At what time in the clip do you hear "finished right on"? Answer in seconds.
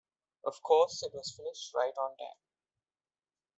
1.37-2.17